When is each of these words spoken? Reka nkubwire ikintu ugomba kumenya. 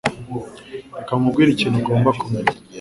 Reka 0.97 1.13
nkubwire 1.19 1.49
ikintu 1.51 1.77
ugomba 1.79 2.09
kumenya. 2.19 2.53